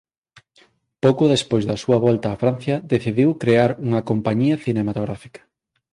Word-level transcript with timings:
Pouco 1.03 1.23
despois 1.35 1.63
da 1.69 1.77
súa 1.83 1.97
volta 2.07 2.27
a 2.29 2.39
Francia 2.43 2.75
decidiu 2.93 3.29
crear 3.43 3.71
unha 3.87 4.01
compañía 4.09 4.55
cinematográfica. 4.65 5.41